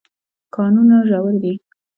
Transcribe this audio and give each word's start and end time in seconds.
کانونه 0.55 0.97
ژور 1.09 1.25
دي. 1.43 1.53